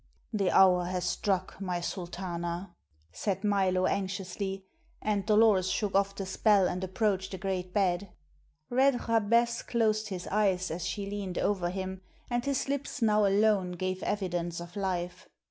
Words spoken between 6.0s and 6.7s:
the spell